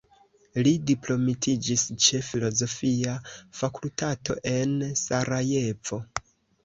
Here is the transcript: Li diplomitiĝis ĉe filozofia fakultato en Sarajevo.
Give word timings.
Li 0.67 0.69
diplomitiĝis 0.91 1.83
ĉe 2.07 2.21
filozofia 2.29 3.13
fakultato 3.61 4.41
en 4.57 4.75
Sarajevo. 5.07 6.01